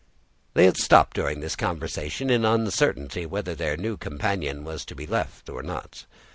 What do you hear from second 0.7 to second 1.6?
stopped during this